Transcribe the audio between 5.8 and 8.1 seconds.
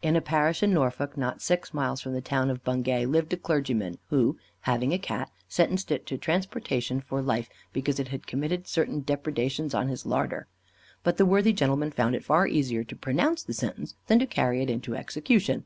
it to transportation for life because it